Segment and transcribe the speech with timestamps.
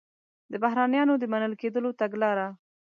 [0.51, 2.47] د بهرنیانو د منل کېدلو تګلاره